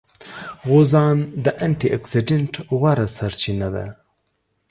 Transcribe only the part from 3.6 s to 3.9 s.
ده.